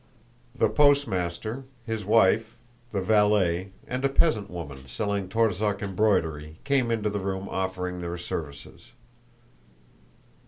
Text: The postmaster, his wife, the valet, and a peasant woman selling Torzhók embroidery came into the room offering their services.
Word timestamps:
The 0.55 0.67
postmaster, 0.67 1.65
his 1.85 2.03
wife, 2.05 2.57
the 2.91 3.01
valet, 3.01 3.69
and 3.85 4.03
a 4.03 4.09
peasant 4.09 4.49
woman 4.49 4.77
selling 4.87 5.29
Torzhók 5.29 5.83
embroidery 5.83 6.57
came 6.63 6.89
into 6.89 7.11
the 7.11 7.19
room 7.19 7.47
offering 7.47 8.01
their 8.01 8.17
services. 8.17 8.93